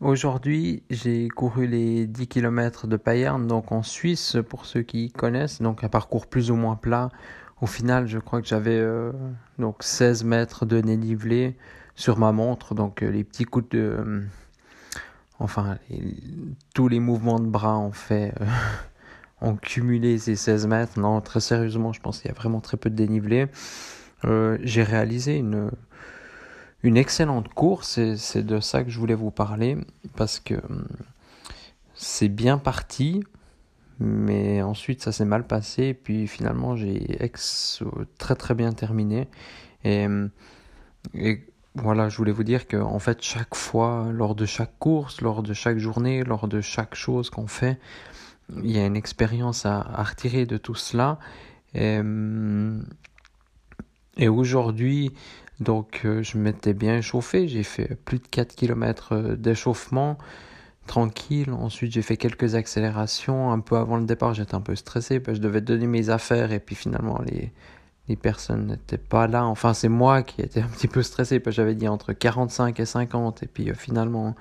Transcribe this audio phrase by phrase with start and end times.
[0.00, 5.62] Aujourd'hui, j'ai couru les 10 km de Payerne, donc en Suisse, pour ceux qui connaissent,
[5.62, 7.10] donc un parcours plus ou moins plat
[7.60, 9.12] au final, je crois que j'avais euh,
[9.58, 11.56] donc 16 mètres de dénivelé
[11.94, 13.78] sur ma montre, donc euh, les petits coups de...
[13.78, 14.22] Euh,
[15.38, 15.78] enfin,
[16.74, 18.34] tous les mouvements de bras ont fait...
[19.40, 20.98] ont cumulé ces 16 mètres.
[20.98, 23.46] Non, très sérieusement, je pense qu'il y a vraiment très peu de dénivelé.
[24.24, 25.70] J'ai réalisé une,
[26.86, 29.76] une excellente course et c'est de ça que je voulais vous parler
[30.16, 30.86] parce que hum,
[31.94, 33.24] c'est bien parti.
[33.98, 35.84] Mais ensuite, ça s'est mal passé.
[35.84, 37.82] Et puis finalement, j'ai ex
[38.18, 39.28] très très bien terminé.
[39.84, 40.06] Et,
[41.14, 45.20] et, voilà, je voulais vous dire que en fait, chaque fois, lors de chaque course,
[45.20, 47.78] lors de chaque journée, lors de chaque chose qu'on fait,
[48.62, 51.18] il y a une expérience à, retirer de tout cela.
[51.74, 52.00] Et,
[54.16, 55.12] et aujourd'hui,
[55.60, 57.48] donc, je m'étais bien chauffé.
[57.48, 60.18] J'ai fait plus de 4 km d'échauffement
[60.86, 61.50] tranquille.
[61.52, 63.50] Ensuite, j'ai fait quelques accélérations.
[63.52, 66.10] Un peu avant le départ, j'étais un peu stressé parce que je devais donner mes
[66.10, 67.52] affaires et puis finalement, les,
[68.16, 69.44] personnes n'étaient pas là.
[69.44, 72.78] Enfin, c'est moi qui étais un petit peu stressé parce que j'avais dit entre 45
[72.78, 74.36] et 50 et puis euh, finalement,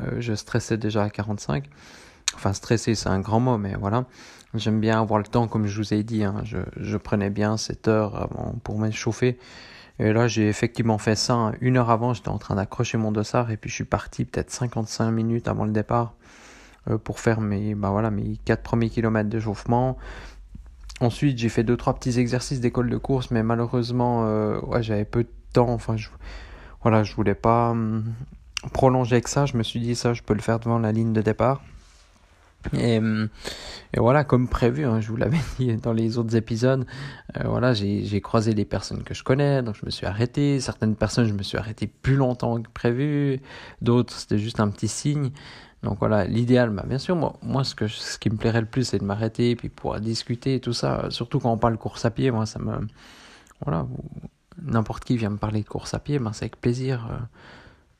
[0.00, 1.64] euh, je stressais déjà à 45.
[2.34, 4.06] Enfin, stressé, c'est un grand mot, mais voilà.
[4.54, 6.22] J'aime bien avoir le temps, comme je vous ai dit.
[6.22, 6.42] Hein.
[6.44, 9.36] Je, prenais bien cette heure avant pour m'échauffer.
[9.98, 11.52] Et là, j'ai effectivement fait ça.
[11.60, 14.50] Une heure avant, j'étais en train d'accrocher mon dossard et puis je suis parti peut-être
[14.50, 16.14] 55 minutes avant le départ
[16.88, 19.96] euh, pour faire mes, bah voilà, mes 4 premiers kilomètres d'échauffement.
[21.00, 25.04] Ensuite, j'ai fait deux trois petits exercices d'école de course, mais malheureusement, euh, ouais, j'avais
[25.04, 25.70] peu de temps.
[25.70, 26.08] Enfin, je,
[26.82, 28.04] voilà, je voulais pas hum,
[28.72, 29.46] prolonger avec ça.
[29.46, 31.62] Je me suis dit ça, je peux le faire devant la ligne de départ.
[32.72, 33.00] Et,
[33.96, 36.84] voilà, comme prévu, hein, je vous l'avais dit dans les autres épisodes,
[37.36, 40.60] euh, voilà, j'ai croisé des personnes que je connais, donc je me suis arrêté.
[40.60, 43.40] Certaines personnes, je me suis arrêté plus longtemps que prévu.
[43.82, 45.30] D'autres, c'était juste un petit signe.
[45.82, 48.66] Donc voilà, l'idéal, bah, bien sûr, moi, moi ce, que, ce qui me plairait le
[48.66, 51.06] plus, c'est de m'arrêter, puis pouvoir discuter et tout ça.
[51.10, 52.72] Surtout quand on parle course à pied, moi, ça me...
[53.64, 53.86] Voilà,
[54.60, 57.06] n'importe qui vient me parler de course à pied, ben, c'est avec plaisir.
[57.10, 57.16] Euh,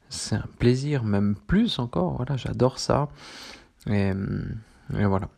[0.09, 2.15] c'est un plaisir, même plus encore.
[2.17, 3.09] Voilà, j'adore ça.
[3.87, 4.13] Et,
[4.91, 5.29] voilà.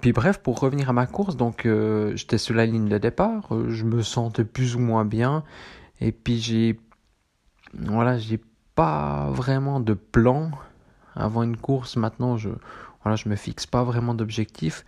[0.00, 3.54] Puis bref, pour revenir à ma course, donc euh, j'étais sur la ligne de départ,
[3.54, 5.44] euh, je me sentais plus ou moins bien,
[6.00, 6.80] et puis j'ai,
[7.74, 8.40] voilà, j'ai
[8.74, 10.50] pas vraiment de plan
[11.14, 11.96] avant une course.
[11.96, 12.50] Maintenant, je,
[13.02, 14.84] voilà, je me fixe pas vraiment d'objectif.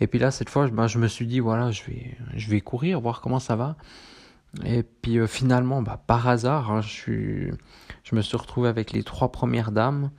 [0.00, 2.60] Et puis là, cette fois, ben, je me suis dit, voilà, je vais, je vais
[2.60, 3.76] courir, voir comment ça va.
[4.64, 7.52] Et puis euh, finalement, bah, par hasard, hein, je,
[8.04, 10.10] je me suis retrouvé avec les trois premières dames.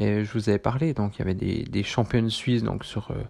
[0.00, 3.10] Et je vous avais parlé, donc il y avait des, des championnes suisses donc sur,
[3.10, 3.22] euh,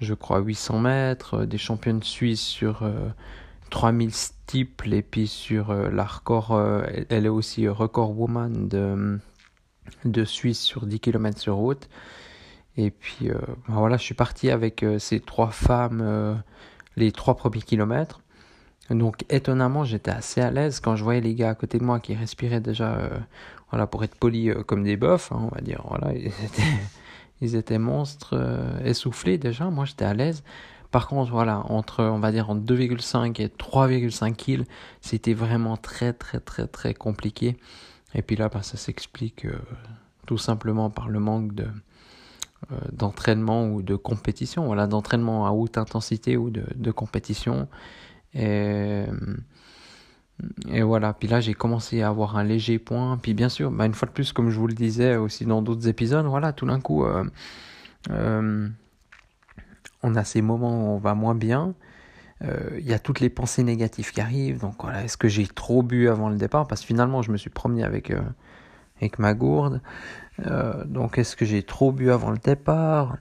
[0.00, 2.82] je crois, 800 mètres, euh, des championnes suisses sur
[3.70, 6.60] 3000 euh, steeples, et puis sur la record,
[7.08, 9.20] elle est aussi record woman de,
[10.04, 11.88] de Suisse sur 10 km sur route.
[12.76, 16.42] Et puis ben voilà, je suis parti avec ces trois femmes
[16.96, 18.20] les trois premiers kilomètres.
[18.90, 22.00] Donc étonnamment, j'étais assez à l'aise quand je voyais les gars à côté de moi
[22.00, 23.10] qui respiraient déjà
[23.70, 25.82] voilà, pour être poli euh, comme des bofs, hein, on va dire.
[25.88, 26.62] Voilà, ils étaient,
[27.40, 29.70] ils étaient monstres euh, essoufflés déjà.
[29.70, 30.42] Moi, j'étais à l'aise.
[30.90, 34.64] Par contre, voilà, entre, on va dire, entre 2,5 et 3,5 kg,
[35.00, 37.56] c'était vraiment très, très, très, très compliqué.
[38.14, 39.56] Et puis là, bah, ça s'explique euh,
[40.26, 41.68] tout simplement par le manque de,
[42.90, 44.66] d'entraînement ou de compétition.
[44.66, 47.68] Voilà, d'entraînement à haute intensité ou de, de compétition.
[48.34, 49.06] Et et
[50.90, 53.16] voilà, puis là j'ai commencé à avoir un léger point.
[53.16, 55.62] Puis bien sûr, bah, une fois de plus, comme je vous le disais aussi dans
[55.62, 57.24] d'autres épisodes, voilà, tout d'un coup, euh,
[58.10, 58.68] euh,
[60.02, 61.74] on a ces moments où on va moins bien.
[62.42, 64.58] Euh, il y a toutes les pensées négatives qui arrivent.
[64.58, 66.66] Donc voilà, est-ce que j'ai trop bu avant le départ?
[66.66, 68.12] Parce que finalement, je me suis promené avec,
[68.96, 69.80] avec ma gourde.
[70.86, 73.16] donc est-ce que j'ai trop bu avant le départ?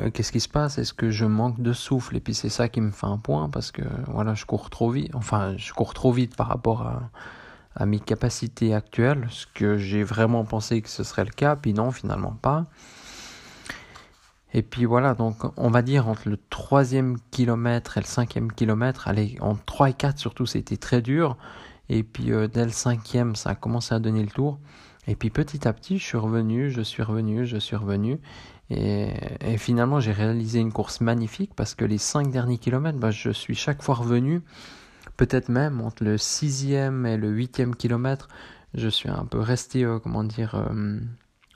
[0.00, 0.78] Euh, qu'est-ce qui se passe?
[0.78, 2.16] Est-ce que je manque de souffle?
[2.16, 4.90] Et puis c'est ça qui me fait un point parce que voilà, je cours trop
[4.90, 5.14] vite.
[5.14, 10.44] Enfin, je cours trop vite par rapport à, mes capacités actuelles, ce que j'ai vraiment
[10.44, 12.66] pensé que ce serait le cas, puis non, finalement pas.
[14.52, 19.08] Et puis voilà, donc on va dire entre le troisième kilomètre et le cinquième kilomètre,
[19.08, 21.38] allez, entre 3 et 4 surtout, c'était très dur.
[21.88, 24.58] Et puis euh, dès le cinquième, ça a commencé à donner le tour.
[25.06, 28.20] Et puis petit à petit, je suis revenu, je suis revenu, je suis revenu.
[28.70, 29.10] Et,
[29.58, 33.54] finalement, j'ai réalisé une course magnifique parce que les cinq derniers kilomètres, bah, je suis
[33.54, 34.40] chaque fois revenu.
[35.16, 38.28] Peut-être même entre le sixième et le huitième kilomètre,
[38.74, 40.98] je suis un peu resté, euh, comment dire, euh,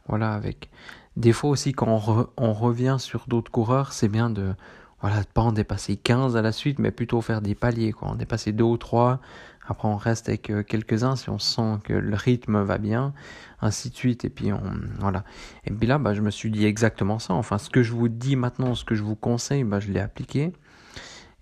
[0.08, 0.68] voilà, avec
[1.16, 4.54] des fois aussi quand on, on revient sur d'autres coureurs, c'est bien de
[5.00, 8.08] voilà, pas en dépasser 15 à la suite, mais plutôt faire des paliers, quoi.
[8.08, 9.20] En dépasser deux ou trois,
[9.68, 13.12] après on reste avec euh, quelques-uns si on sent que le rythme va bien,
[13.60, 14.62] ainsi de suite, et puis on,
[14.98, 15.24] voilà.
[15.64, 17.34] Et puis là, bah, je me suis dit exactement ça.
[17.34, 20.00] Enfin, ce que je vous dis maintenant, ce que je vous conseille, bah, je l'ai
[20.00, 20.52] appliqué.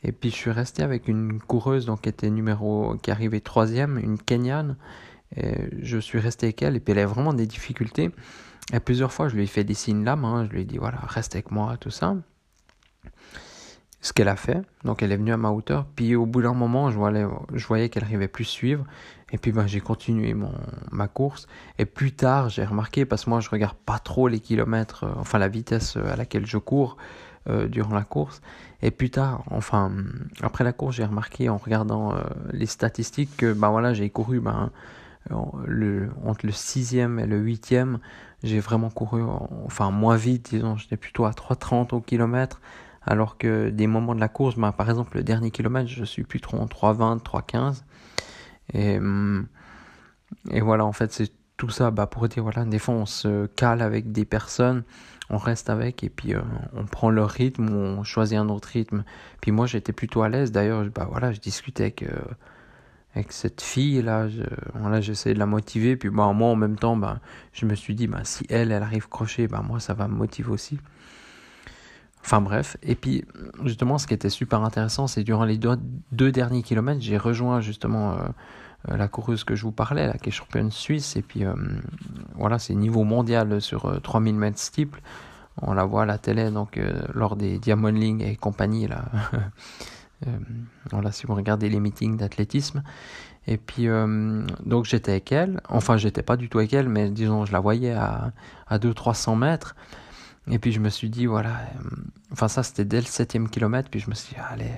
[0.02, 3.98] Et puis je suis resté avec une coureuse donc qui était numéro, qui arrivait troisième,
[3.98, 4.76] une Kenyane.
[5.36, 8.10] Et je suis resté avec elle et puis elle a vraiment des difficultés.
[8.72, 10.78] Et plusieurs fois, je lui ai fait des signes là, main, je lui ai dit
[10.78, 12.16] voilà, reste avec moi, tout ça.
[14.04, 15.86] Ce qu'elle a fait, donc elle est venue à ma hauteur.
[15.96, 17.24] Puis au bout d'un moment, je voyais,
[17.54, 18.84] je voyais qu'elle n'arrivait plus suivre.
[19.32, 20.52] Et puis ben, j'ai continué mon,
[20.92, 21.48] ma course.
[21.78, 25.12] Et plus tard, j'ai remarqué, parce que moi je regarde pas trop les kilomètres, euh,
[25.16, 26.98] enfin la vitesse à laquelle je cours
[27.48, 28.42] euh, durant la course.
[28.82, 29.90] Et plus tard, enfin
[30.42, 32.18] après la course, j'ai remarqué en regardant euh,
[32.52, 34.70] les statistiques que ben voilà, j'ai couru ben,
[35.64, 38.00] le, entre le sixième et le huitième,
[38.42, 39.22] j'ai vraiment couru,
[39.64, 42.60] enfin moins vite, disons, j'étais plutôt à 3,30 au kilomètre,
[43.06, 46.24] alors que des moments de la course, bah, par exemple le dernier kilomètre, je suis
[46.24, 47.82] plus trop en 3,20, 3,15.
[48.72, 49.46] Et, hum,
[50.50, 53.46] et voilà, en fait, c'est tout ça bah, pour dire, voilà, des fois on se
[53.46, 54.84] cale avec des personnes,
[55.30, 56.40] on reste avec et puis euh,
[56.74, 59.04] on prend leur rythme on choisit un autre rythme.
[59.40, 62.02] Puis moi j'étais plutôt à l'aise, d'ailleurs, bah, voilà, je discutais avec...
[62.02, 62.08] Euh,
[63.16, 64.26] avec cette fille là
[64.74, 67.20] voilà j'essayais de la motiver puis bah moi en même temps bah
[67.52, 70.14] je me suis dit bah si elle elle arrive crochet bah moi ça va me
[70.14, 70.80] motiver aussi
[72.24, 73.24] enfin bref et puis
[73.64, 78.12] justement ce qui était super intéressant c'est durant les deux, derniers kilomètres j'ai rejoint justement
[78.12, 78.16] euh,
[78.90, 81.52] euh, la coureuse que je vous parlais là qui est championne suisse et puis euh,
[82.34, 85.02] voilà c'est niveau mondial sur 3000 mètres steeple
[85.60, 86.80] on la voit à la télé donc
[87.12, 89.04] lors des Diamond League et compagnie là
[90.90, 92.82] voilà, si vous regardez les meetings d'athlétisme.
[93.46, 93.88] Et puis,
[94.64, 95.60] donc j'étais avec elle.
[95.68, 98.32] Enfin, j'étais pas du tout avec elle, mais disons, je la voyais à,
[98.66, 99.76] à 200-300 mètres.
[100.50, 101.88] Et puis je me suis dit, voilà, euh,
[102.32, 104.72] enfin ça c'était dès le septième kilomètre, puis je me suis dit, allez,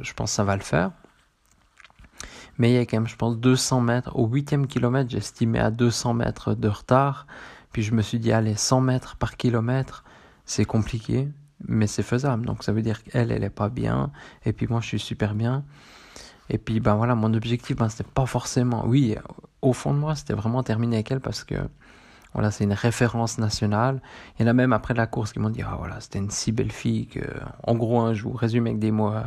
[0.00, 0.90] je pense que ça va le faire.
[2.58, 4.16] Mais il y a quand même, je pense, 200 mètres.
[4.16, 7.26] Au huitième kilomètre, j'estimais à 200 mètres de retard.
[7.72, 10.04] Puis je me suis dit, allez, 100 mètres par kilomètre,
[10.46, 11.28] c'est compliqué
[11.64, 12.46] mais c'est faisable.
[12.46, 14.10] Donc ça veut dire qu'elle, elle est pas bien,
[14.44, 15.64] et puis moi je suis super bien.
[16.48, 19.16] Et puis ben voilà, mon objectif, ben, c'était pas forcément, oui,
[19.62, 21.56] au fond de moi, c'était vraiment terminer avec elle parce que
[22.36, 24.02] voilà, c'est une référence nationale.
[24.38, 26.28] Il y en a même après la course qui m'ont dit, ah voilà, c'était une
[26.28, 27.20] si belle fille que,
[27.62, 29.22] en gros, hein, je vous résume avec des mots, euh,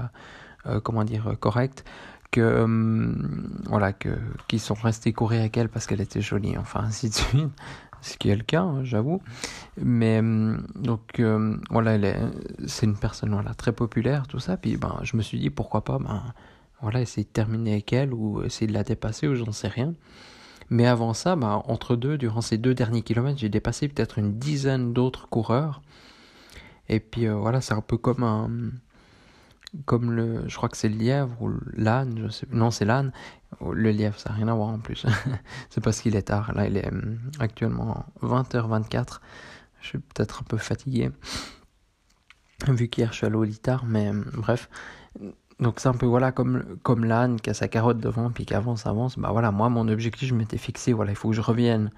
[0.67, 1.83] euh, comment dire, corrects,
[2.29, 4.09] que, hum, voilà, que,
[4.47, 7.49] qui sont restés courir avec elle parce qu'elle était jolie, enfin, ainsi de suite
[8.01, 9.23] ce qui est le cas, hein, j'avoue.
[9.81, 11.97] Mais hum, donc euh, voilà,
[12.67, 14.55] c'est une personne voilà, très populaire, tout ça.
[14.55, 16.21] Puis ben, je me suis dit pourquoi pas, ben,
[16.83, 19.95] voilà, essayer de terminer avec elle ou essayer de la dépasser ou j'en sais rien.
[20.69, 24.37] Mais avant ça, ben, entre deux, durant ces deux derniers kilomètres, j'ai dépassé peut-être une
[24.37, 25.81] dizaine d'autres coureurs.
[26.89, 28.49] Et puis euh, voilà, c'est un peu comme un
[29.85, 33.11] comme le, je crois que c'est le lièvre ou l'âne, je sais, non c'est l'âne,
[33.61, 35.05] le lièvre ça n'a rien à voir en plus,
[35.69, 39.19] c'est parce qu'il est tard, là il est hum, actuellement 20h24,
[39.81, 41.11] je suis peut-être un peu fatigué,
[42.67, 44.69] vu qu'hier je suis allé au lit tard, mais hum, bref,
[45.59, 48.53] donc c'est un peu voilà comme, comme l'âne qui a sa carotte devant puis qui
[48.53, 51.41] avance, avance, bah voilà, moi mon objectif je m'étais fixé, voilà, il faut que je
[51.41, 51.91] revienne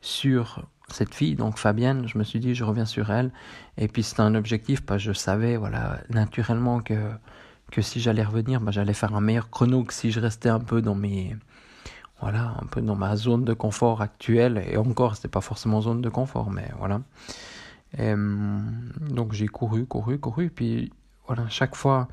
[0.00, 3.32] sur cette fille, donc Fabienne, je me suis dit, je reviens sur elle.
[3.76, 6.94] Et puis c'était un objectif, parce que je savais, voilà, naturellement que,
[7.72, 10.60] que si j'allais revenir, bah, j'allais faire un meilleur chrono que si je restais un
[10.60, 11.36] peu dans mes,
[12.20, 14.64] voilà, un peu dans ma zone de confort actuelle.
[14.68, 17.00] Et encore, c'était pas forcément zone de confort, mais voilà.
[17.98, 20.50] Hum, donc j'ai couru, couru, couru.
[20.50, 20.92] Puis
[21.26, 22.08] voilà, chaque fois,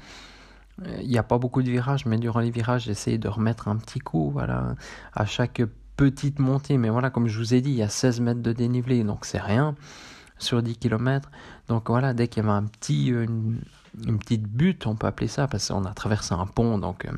[1.01, 3.75] il n'y a pas beaucoup de virages, mais durant les virages, j'essayais de remettre un
[3.75, 4.75] petit coup, voilà,
[5.13, 5.61] à chaque
[5.95, 8.51] petite montée, mais voilà, comme je vous ai dit, il y a 16 mètres de
[8.51, 9.75] dénivelé, donc c'est rien
[10.37, 11.29] sur 10 km.
[11.67, 15.27] Donc voilà, dès qu'il y avait un petit, euh, une, petite butte, on peut appeler
[15.27, 17.11] ça, parce qu'on a traversé un pont, donc euh,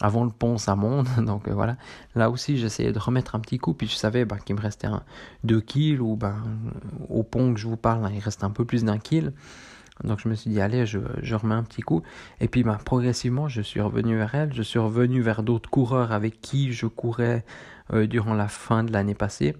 [0.00, 1.08] avant le pont, ça monte.
[1.24, 1.76] Donc euh, voilà,
[2.14, 4.86] là aussi, j'essayais de remettre un petit coup, puis je savais bah, qu'il me restait
[4.86, 5.02] un,
[5.44, 6.36] 2 kills, ou ben
[7.08, 9.32] au pont que je vous parle, hein, il reste un peu plus d'un kill.
[10.04, 10.98] Donc je me suis dit, allez, je,
[11.34, 12.02] remets un petit coup.
[12.40, 16.12] Et puis bah, progressivement, je suis revenu vers elle, je suis revenu vers d'autres coureurs
[16.12, 17.44] avec qui je courais
[17.92, 19.56] euh, durant la fin de l'année passée.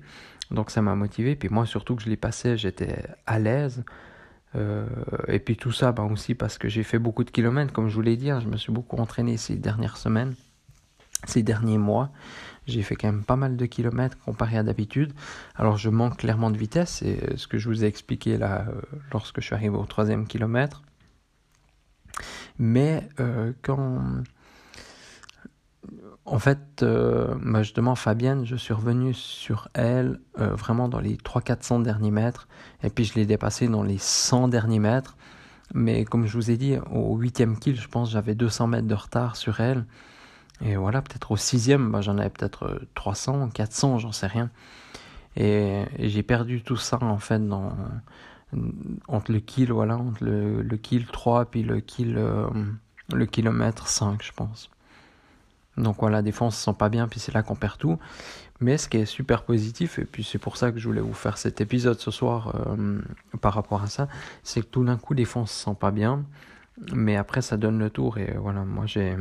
[0.50, 1.37] Donc ça m'a motivé.
[1.37, 3.85] Puis moi, surtout que je l'ai passé, j'étais à l'aise.
[4.56, 4.87] Euh,
[5.28, 7.94] et puis tout ça, bah, aussi parce que j'ai fait beaucoup de kilomètres, comme je
[7.94, 10.35] vous l'ai dit, hein, je me suis beaucoup entraîné ces dernières semaines.
[11.26, 12.11] ces derniers mois.
[12.67, 15.12] J'ai fait quand même pas mal de kilomètres comparé à d'habitude.
[15.57, 18.67] Alors je manque clairement de vitesse, c'est ce que je vous ai expliqué là
[19.12, 20.83] lorsque je suis arrivé au troisième kilomètre.
[22.59, 23.09] Mais
[23.62, 24.23] quand
[26.31, 31.17] en fait, euh, bah, justement, Fabienne, je suis revenu sur elle euh, vraiment dans les
[31.17, 32.47] 300-400 derniers mètres.
[32.85, 35.17] Et puis je l'ai dépassé dans les 100 derniers mètres.
[35.75, 38.95] Mais comme je vous ai dit, au 8e kill, je pense j'avais 200 mètres de
[38.95, 39.85] retard sur elle.
[40.62, 44.50] Et voilà, peut-être au 6e, bah, j'en avais peut-être 300, euh, 400, j'en sais rien.
[45.37, 47.73] Et, j'ai perdu tout ça en fait dans,
[49.09, 52.14] entre le kill, voilà, entre le, le kill 3 puis le kill,
[53.12, 54.71] le kilomètre 5, je pense.
[55.76, 57.99] Donc voilà, fois on se sent pas bien, puis c'est là qu'on perd tout.
[58.61, 61.14] Mais ce qui est super positif, et puis c'est pour ça que je voulais vous
[61.14, 63.00] faire cet épisode ce soir euh,
[63.40, 64.09] par rapport à ça,
[64.43, 66.25] c'est que tout d'un coup, on se sent pas bien,
[66.93, 68.19] mais après ça donne le tour.
[68.19, 69.17] Et voilà, moi j'ai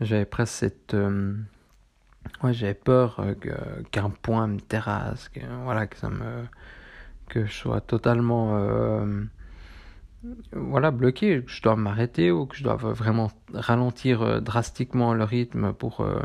[0.00, 0.94] j'avais presque cette.
[0.94, 1.36] Euh,
[2.42, 3.34] ouais, j'avais peur euh,
[3.90, 6.44] qu'un point me terrasse, que, voilà, que ça me.
[7.28, 8.56] que je sois totalement
[10.52, 15.24] voilà, bloqué, que je dois m'arrêter ou que je dois vraiment ralentir euh, drastiquement le
[15.24, 16.20] rythme pour, euh,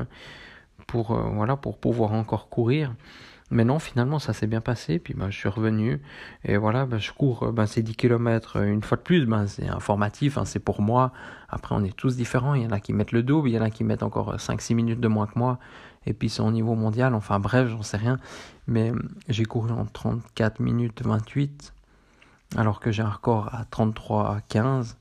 [0.87, 2.93] pour, euh, voilà, pour pouvoir encore courir.
[3.51, 4.99] Mais non, finalement, ça s'est bien passé.
[4.99, 6.01] Puis ben, je suis revenu.
[6.43, 9.25] Et voilà, ben, je cours ben, ces 10 km une fois de plus.
[9.25, 11.11] Ben, c'est informatif, hein, c'est pour moi.
[11.49, 12.55] Après, on est tous différents.
[12.55, 14.35] Il y en a qui mettent le double, il y en a qui mettent encore
[14.37, 15.59] 5-6 minutes de moins que moi.
[16.07, 17.13] Et puis, c'est au niveau mondial.
[17.13, 18.19] Enfin, bref, j'en sais rien.
[18.67, 18.91] Mais
[19.29, 21.73] j'ai couru en 34 minutes 28
[22.57, 24.97] alors que j'ai un record à 33 à 15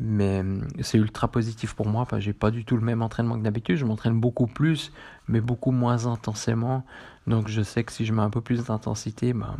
[0.00, 3.36] mais hum, c'est ultra positif pour moi que j'ai pas du tout le même entraînement
[3.38, 4.92] que d'habitude je m'entraîne beaucoup plus
[5.28, 6.84] mais beaucoup moins intensément
[7.26, 9.56] donc je sais que si je mets un peu plus d'intensité ben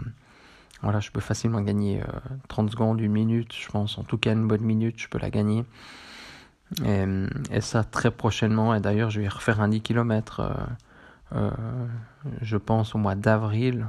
[0.83, 2.02] voilà je peux facilement gagner
[2.49, 5.19] 30 euh, secondes une minute je pense en tout cas une bonne minute je peux
[5.19, 5.64] la gagner
[6.85, 10.52] et, ça très prochainement et d'ailleurs je vais refaire un 10 km euh,
[11.35, 11.50] euh,
[12.40, 13.87] je pense au mois d'avril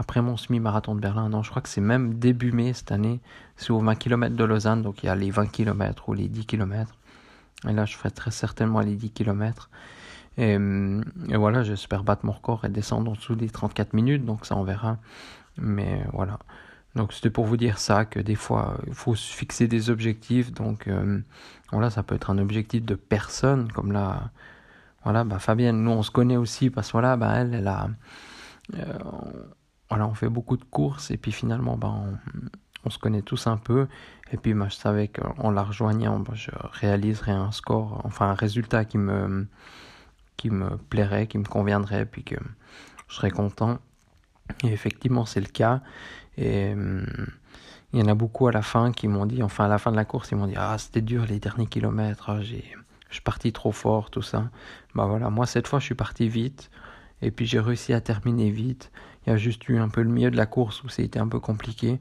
[0.00, 1.28] après mon semi-marathon de Berlin.
[1.28, 3.20] Non, je crois que c'est même début mai cette année.
[3.56, 6.26] C'est aux 20 km de Lausanne, donc il y a les 20 km ou les
[6.28, 6.96] 10 km.
[7.68, 9.68] Et là, je ferai très certainement les 10 km.
[10.36, 10.56] Et,
[11.34, 14.64] voilà, j'espère battre mon record et descendre en dessous des 34 minutes, donc ça on
[14.64, 14.98] verra.
[15.58, 16.38] Mais voilà.
[16.96, 20.52] Donc c'était pour vous dire ça, que des fois, il faut se fixer des objectifs.
[20.52, 21.20] Donc euh,
[21.72, 24.30] voilà, ça peut être un objectif de personne, comme là,
[25.04, 27.88] voilà, bah Fabienne, nous on se connaît aussi, parce que voilà, bah elle, elle a...
[28.76, 28.98] Euh,
[29.88, 32.18] voilà, on fait beaucoup de courses et puis finalement, ben,
[32.84, 33.88] on, se connaît tous un peu.
[34.32, 38.34] Et puis, ben, je savais qu'en la rejoignant, ben, je réaliserais un score, enfin un
[38.34, 39.48] résultat qui me,
[40.40, 42.36] qui me plairait, qui me conviendrait, puis que
[43.08, 43.78] je serais content.
[44.64, 45.82] Et effectivement, c'est le cas.
[46.38, 46.74] Et
[47.92, 49.90] il y en a beaucoup à la fin qui m'ont dit, enfin à la fin
[49.90, 52.64] de la course, ils m'ont dit Ah, c'était dur les derniers kilomètres, ah, j'ai,
[53.10, 54.50] je suis parti trop fort, tout ça.
[54.94, 56.70] Bah voilà, moi cette fois, je suis parti vite.
[57.20, 58.90] Et puis j'ai réussi à terminer vite.
[59.26, 61.28] Il y a juste eu un peu le milieu de la course où c'était un
[61.28, 62.00] peu compliqué.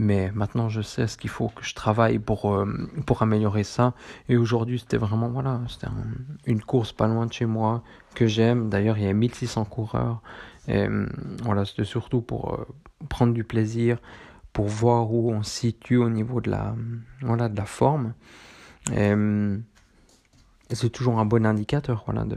[0.00, 3.94] Mais maintenant, je sais ce qu'il faut que je travaille pour, euh, pour améliorer ça.
[4.28, 5.88] Et aujourd'hui, c'était vraiment, voilà, c'était
[6.46, 7.82] une course pas loin de chez moi
[8.14, 8.68] que j'aime.
[8.68, 10.22] D'ailleurs, il y a 1600 coureurs.
[10.68, 11.04] Euh,
[11.42, 12.64] voilà, c'était surtout pour euh,
[13.08, 13.98] prendre du plaisir,
[14.52, 16.76] pour voir où on se situe au niveau de la,
[17.22, 18.14] voilà, de la forme.
[20.70, 22.36] C'est toujours un bon indicateur, voilà, de,